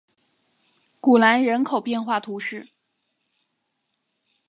[0.99, 2.69] 古兰人口变化图示